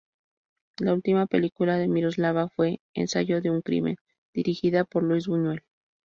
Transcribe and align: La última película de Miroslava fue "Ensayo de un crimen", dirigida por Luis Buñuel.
La 0.79 0.95
última 0.95 1.27
película 1.27 1.77
de 1.77 1.87
Miroslava 1.87 2.49
fue 2.49 2.79
"Ensayo 2.95 3.39
de 3.39 3.51
un 3.51 3.61
crimen", 3.61 3.97
dirigida 4.33 4.83
por 4.83 5.03
Luis 5.03 5.27
Buñuel. 5.27 5.61